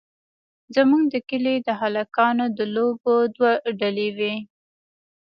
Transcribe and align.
زموږ 0.75 1.03
د 1.13 1.15
کلي 1.29 1.55
د 1.67 1.69
هلکانو 1.81 2.45
د 2.57 2.59
لوبو 2.75 3.13
دوه 3.35 3.51
ډلې 3.79 4.09
وې. 4.17 4.35